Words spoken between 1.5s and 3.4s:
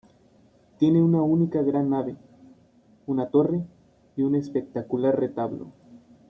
gran nave, una